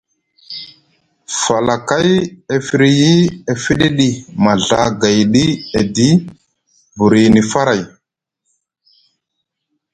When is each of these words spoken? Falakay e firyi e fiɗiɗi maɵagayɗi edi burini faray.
Falakay 1.39 2.09
e 2.53 2.55
firyi 2.67 3.13
e 3.51 3.53
fiɗiɗi 3.63 4.09
maɵagayɗi 4.43 5.43
edi 5.79 6.07
burini 6.97 7.41
faray. 7.51 7.81